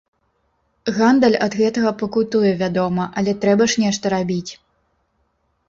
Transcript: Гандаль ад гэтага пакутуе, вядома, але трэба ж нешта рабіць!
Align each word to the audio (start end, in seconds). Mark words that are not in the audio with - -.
Гандаль 0.95 1.37
ад 1.47 1.57
гэтага 1.59 1.91
пакутуе, 2.01 2.51
вядома, 2.63 3.03
але 3.21 3.31
трэба 3.47 3.63
ж 3.75 3.87
нешта 3.87 4.05
рабіць! 4.17 4.51